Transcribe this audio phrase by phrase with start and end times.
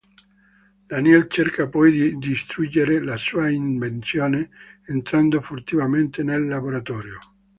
[0.89, 4.49] Daniel cerca poi di distruggere la sua invenzione
[4.87, 7.19] entrando furtivamente nel laboratorio.